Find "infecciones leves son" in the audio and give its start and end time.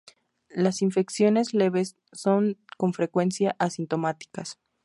0.81-2.57